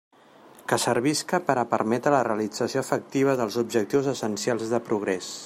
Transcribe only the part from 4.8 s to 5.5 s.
progrés.